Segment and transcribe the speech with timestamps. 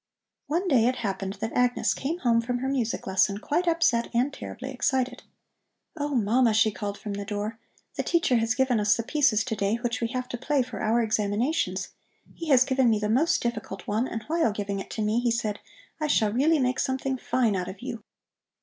[0.47, 4.33] One day it happened that Agnes came home from her music lesson quite upset and
[4.33, 5.21] terribly excited.
[5.95, 7.59] "Oh, Mama," she called from the door,
[7.97, 11.03] "the teacher has given us the pieces today which we have to play for our
[11.03, 11.89] examinations.
[12.33, 15.29] He has given me the most difficult one, and while giving it to me he
[15.29, 15.59] said:
[15.99, 18.01] 'I shall really make something fine out of you.'"